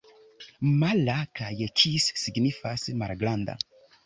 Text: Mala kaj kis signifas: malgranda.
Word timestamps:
Mala 0.83 1.17
kaj 1.41 1.51
kis 1.83 2.09
signifas: 2.23 2.89
malgranda. 3.05 3.59